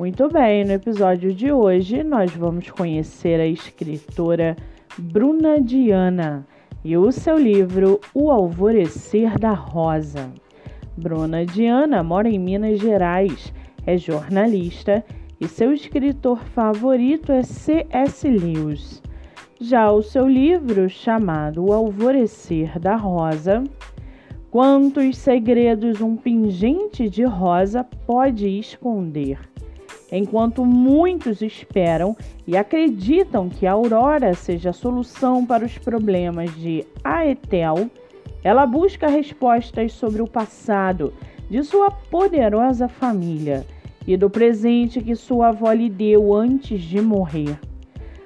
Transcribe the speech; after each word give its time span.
Muito 0.00 0.30
bem, 0.30 0.64
no 0.64 0.72
episódio 0.72 1.34
de 1.34 1.52
hoje 1.52 2.02
nós 2.02 2.34
vamos 2.34 2.70
conhecer 2.70 3.38
a 3.38 3.46
escritora 3.46 4.56
Bruna 4.96 5.60
Diana 5.60 6.46
e 6.82 6.96
o 6.96 7.12
seu 7.12 7.36
livro 7.36 8.00
O 8.14 8.30
Alvorecer 8.30 9.38
da 9.38 9.52
Rosa. 9.52 10.32
Bruna 10.96 11.44
Diana 11.44 12.02
mora 12.02 12.30
em 12.30 12.38
Minas 12.38 12.80
Gerais, 12.80 13.52
é 13.86 13.98
jornalista 13.98 15.04
e 15.38 15.46
seu 15.46 15.70
escritor 15.70 16.38
favorito 16.46 17.30
é 17.30 17.42
C.S. 17.42 18.26
Lewis. 18.26 19.02
Já 19.60 19.92
o 19.92 20.02
seu 20.02 20.26
livro, 20.26 20.88
chamado 20.88 21.66
O 21.66 21.74
Alvorecer 21.74 22.78
da 22.78 22.96
Rosa, 22.96 23.62
quantos 24.50 25.18
segredos 25.18 26.00
um 26.00 26.16
pingente 26.16 27.06
de 27.10 27.22
rosa 27.22 27.84
pode 28.06 28.48
esconder? 28.48 29.38
Enquanto 30.12 30.64
muitos 30.64 31.40
esperam 31.40 32.16
e 32.46 32.56
acreditam 32.56 33.48
que 33.48 33.66
a 33.66 33.72
Aurora 33.72 34.34
seja 34.34 34.70
a 34.70 34.72
solução 34.72 35.46
para 35.46 35.64
os 35.64 35.78
problemas 35.78 36.52
de 36.56 36.84
Aetel, 37.04 37.88
ela 38.42 38.66
busca 38.66 39.08
respostas 39.08 39.92
sobre 39.92 40.20
o 40.20 40.26
passado 40.26 41.12
de 41.48 41.62
sua 41.62 41.90
poderosa 41.90 42.88
família 42.88 43.64
e 44.06 44.16
do 44.16 44.28
presente 44.28 45.00
que 45.00 45.14
sua 45.14 45.48
avó 45.48 45.72
lhe 45.72 45.88
deu 45.88 46.34
antes 46.34 46.82
de 46.82 47.00
morrer. 47.00 47.58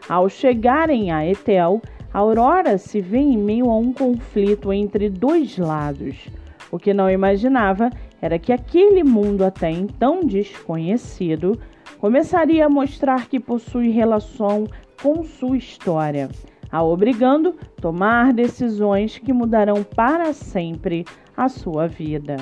Ao 0.09 0.29
chegarem 0.29 1.11
a 1.11 1.27
Etel, 1.27 1.83
Aurora 2.13 2.79
se 2.79 3.01
vê 3.01 3.19
em 3.19 3.37
meio 3.37 3.71
a 3.71 3.77
um 3.77 3.93
conflito 3.93 4.73
entre 4.73 5.11
dois 5.11 5.59
lados. 5.59 6.29
O 6.71 6.79
que 6.79 6.95
não 6.95 7.11
imaginava 7.11 7.91
era 8.23 8.39
que 8.39 8.53
aquele 8.53 9.03
mundo 9.03 9.45
até 9.45 9.71
então 9.71 10.21
desconhecido 10.25 11.59
começaria 12.05 12.67
a 12.67 12.69
mostrar 12.69 13.31
que 13.31 13.41
possui 13.41 13.89
relação 13.89 14.67
com 15.03 15.25
sua 15.25 15.57
história, 15.57 16.29
a 16.71 16.85
obrigando 16.85 17.55
a 17.59 17.81
tomar 17.81 18.31
decisões 18.35 19.17
que 19.17 19.33
mudarão 19.33 19.83
para 19.83 20.35
sempre 20.35 21.07
a 21.35 21.49
sua 21.49 21.89
vida. 21.89 22.37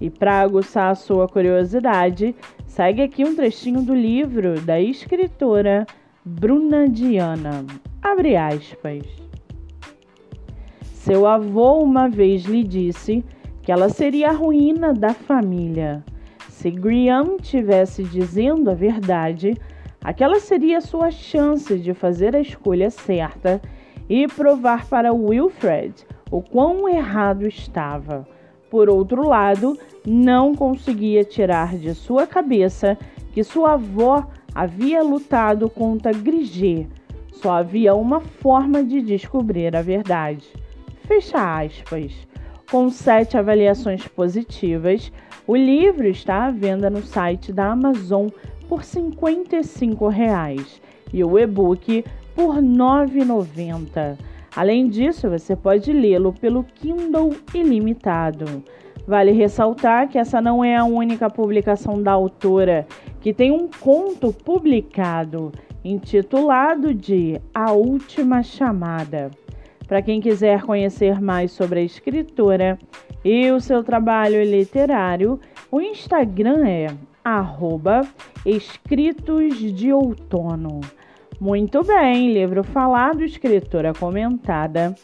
E 0.00 0.08
para 0.08 0.40
aguçar 0.40 0.92
a 0.92 0.94
sua 0.94 1.28
curiosidade, 1.28 2.34
segue 2.64 3.02
aqui 3.02 3.22
um 3.22 3.36
trechinho 3.36 3.82
do 3.82 3.94
livro 3.94 4.58
da 4.62 4.80
escritora 4.80 5.86
Bruna 6.24 6.88
Diana. 6.88 7.66
Abre 8.00 8.34
aspas. 8.34 9.04
Seu 10.80 11.26
avô 11.26 11.82
uma 11.82 12.08
vez 12.08 12.46
lhe 12.46 12.64
disse 12.64 13.22
que 13.60 13.70
ela 13.70 13.90
seria 13.90 14.30
a 14.30 14.32
ruína 14.32 14.94
da 14.94 15.12
família. 15.12 16.02
Se 16.56 16.70
Graham 16.70 17.36
tivesse 17.36 18.02
dizendo 18.02 18.70
a 18.70 18.74
verdade, 18.74 19.54
aquela 20.02 20.40
seria 20.40 20.80
sua 20.80 21.10
chance 21.10 21.78
de 21.78 21.92
fazer 21.92 22.34
a 22.34 22.40
escolha 22.40 22.88
certa 22.88 23.60
e 24.08 24.26
provar 24.26 24.86
para 24.86 25.12
Wilfred 25.12 25.92
o 26.30 26.40
quão 26.40 26.88
errado 26.88 27.46
estava. 27.46 28.26
Por 28.70 28.88
outro 28.88 29.28
lado, 29.28 29.78
não 30.06 30.54
conseguia 30.54 31.22
tirar 31.24 31.76
de 31.76 31.94
sua 31.94 32.26
cabeça 32.26 32.96
que 33.32 33.44
sua 33.44 33.74
avó 33.74 34.26
havia 34.54 35.02
lutado 35.02 35.68
contra 35.68 36.10
Grigé. 36.10 36.86
Só 37.32 37.52
havia 37.52 37.94
uma 37.94 38.20
forma 38.20 38.82
de 38.82 39.02
descobrir 39.02 39.76
a 39.76 39.82
verdade. 39.82 40.48
Fecha 41.06 41.60
aspas. 41.60 42.26
Com 42.70 42.90
sete 42.90 43.38
avaliações 43.38 44.08
positivas, 44.08 45.12
o 45.46 45.54
livro 45.54 46.08
está 46.08 46.46
à 46.46 46.50
venda 46.50 46.90
no 46.90 47.00
site 47.00 47.52
da 47.52 47.70
Amazon 47.70 48.26
por 48.68 48.82
55 48.82 50.08
reais, 50.08 50.82
e 51.12 51.22
o 51.22 51.38
e-book 51.38 52.04
por 52.34 52.56
R$ 52.56 52.60
9,90. 52.60 54.18
Além 54.56 54.88
disso, 54.88 55.30
você 55.30 55.54
pode 55.54 55.92
lê-lo 55.92 56.32
pelo 56.32 56.64
Kindle 56.64 57.36
Ilimitado. 57.54 58.64
Vale 59.06 59.30
ressaltar 59.30 60.08
que 60.08 60.18
essa 60.18 60.40
não 60.40 60.64
é 60.64 60.74
a 60.74 60.84
única 60.84 61.30
publicação 61.30 62.02
da 62.02 62.10
autora 62.10 62.84
que 63.20 63.32
tem 63.32 63.52
um 63.52 63.68
conto 63.68 64.32
publicado 64.32 65.52
intitulado 65.84 66.92
de 66.92 67.40
A 67.54 67.70
Última 67.70 68.42
Chamada. 68.42 69.30
Para 69.86 70.02
quem 70.02 70.20
quiser 70.20 70.62
conhecer 70.62 71.20
mais 71.20 71.52
sobre 71.52 71.80
a 71.80 71.82
escritora 71.82 72.76
e 73.24 73.50
o 73.50 73.60
seu 73.60 73.84
trabalho 73.84 74.42
literário, 74.42 75.38
o 75.70 75.80
Instagram 75.80 76.66
é 76.66 76.86
arroba 77.24 78.02
escritos 78.44 79.54
de 79.72 79.92
outono. 79.92 80.80
Muito 81.40 81.84
bem, 81.84 82.32
livro 82.32 82.64
falado, 82.64 83.22
escritora 83.22 83.92
comentada 83.92 84.94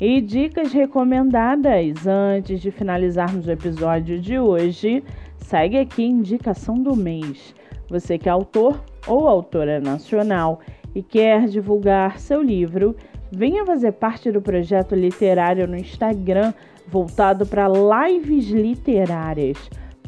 e 0.00 0.20
dicas 0.20 0.72
recomendadas. 0.72 2.06
Antes 2.06 2.60
de 2.60 2.70
finalizarmos 2.70 3.46
o 3.46 3.50
episódio 3.50 4.18
de 4.18 4.38
hoje, 4.38 5.04
segue 5.36 5.78
aqui 5.78 6.02
a 6.02 6.06
indicação 6.06 6.74
do 6.74 6.96
mês. 6.96 7.54
Você 7.88 8.18
que 8.18 8.28
é 8.28 8.32
autor 8.32 8.82
ou 9.06 9.28
autora 9.28 9.80
nacional 9.80 10.60
e 10.94 11.02
quer 11.02 11.46
divulgar 11.46 12.18
seu 12.18 12.40
livro, 12.40 12.96
Venha 13.34 13.64
fazer 13.64 13.92
parte 13.92 14.30
do 14.30 14.42
projeto 14.42 14.94
literário 14.94 15.66
no 15.66 15.74
Instagram 15.74 16.52
voltado 16.86 17.46
para 17.46 17.66
lives 17.66 18.50
literárias. 18.50 19.56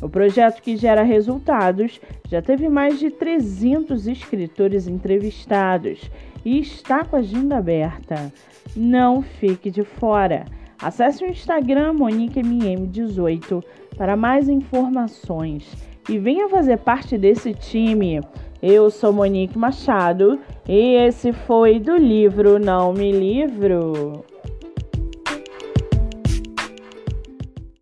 O 0.02 0.10
projeto 0.10 0.60
que 0.60 0.76
gera 0.76 1.02
resultados 1.02 1.98
já 2.28 2.42
teve 2.42 2.68
mais 2.68 2.98
de 2.98 3.10
300 3.10 4.06
escritores 4.06 4.86
entrevistados 4.86 6.10
e 6.44 6.60
está 6.60 7.02
com 7.02 7.16
a 7.16 7.20
agenda 7.20 7.56
aberta. 7.56 8.30
Não 8.76 9.22
fique 9.22 9.70
de 9.70 9.84
fora. 9.84 10.44
Acesse 10.78 11.24
o 11.24 11.26
Instagram 11.26 11.94
MoniqueMM18 11.94 13.64
para 13.96 14.18
mais 14.18 14.50
informações 14.50 15.72
e 16.10 16.18
venha 16.18 16.46
fazer 16.50 16.76
parte 16.76 17.16
desse 17.16 17.54
time. 17.54 18.20
Eu 18.60 18.90
sou 18.90 19.14
Monique 19.14 19.56
Machado 19.56 20.38
e 20.68 20.94
esse 20.96 21.32
foi 21.32 21.78
do 21.78 21.96
livro 21.96 22.58
Não 22.58 22.92
Me 22.92 23.12
Livro. 23.12 24.24